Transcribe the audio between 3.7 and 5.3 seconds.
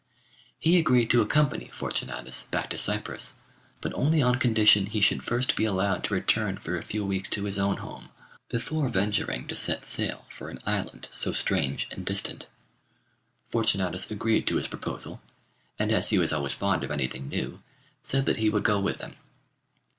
but only on condition he should